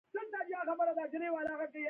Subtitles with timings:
[0.13, 1.77] لاسونه مې وچ کړل.